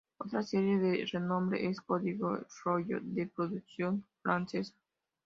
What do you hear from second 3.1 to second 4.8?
producción francesa.